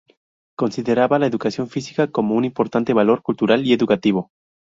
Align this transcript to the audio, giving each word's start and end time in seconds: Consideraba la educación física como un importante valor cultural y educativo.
Consideraba 0.57 1.19
la 1.19 1.27
educación 1.27 1.69
física 1.69 2.09
como 2.09 2.33
un 2.33 2.43
importante 2.43 2.91
valor 2.91 3.21
cultural 3.21 3.63
y 3.67 3.73
educativo. 3.73 4.31